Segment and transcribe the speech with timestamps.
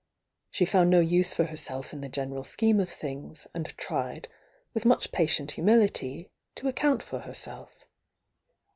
[0.49, 4.27] She found no use for herself in the gen eral scheme of thmgs, and tried,
[4.73, 7.85] with much patient numihty, to account for herself.